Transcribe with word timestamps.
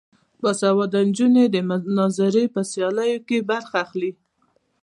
باسواده 0.41 0.99
نجونې 1.09 1.45
د 1.49 1.55
مناظرې 1.69 2.45
په 2.53 2.61
سیالیو 2.71 3.19
کې 3.27 3.37
برخه 3.51 3.75
اخلي. 3.85 4.11